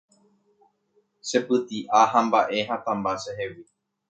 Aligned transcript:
che 1.27 1.39
pyti'a 1.47 1.99
ha 2.11 2.19
mba'e 2.27 2.57
hatãmba 2.69 3.11
chehegui 3.21 3.63